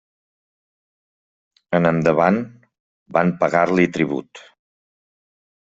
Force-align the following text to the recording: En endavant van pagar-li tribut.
En 1.81 1.89
endavant 1.91 2.41
van 3.19 3.35
pagar-li 3.45 3.89
tribut. 3.99 4.45